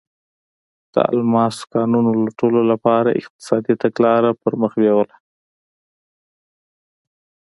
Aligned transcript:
د 0.93 0.95
الماسو 1.13 1.63
کانونو 1.73 2.09
لوټلو 2.23 2.61
لپاره 2.71 3.09
یې 3.11 3.17
اقتصادي 3.21 3.73
تګلاره 3.83 4.31
پر 4.41 4.53
مخ 4.61 4.71
بیوله. 4.81 5.15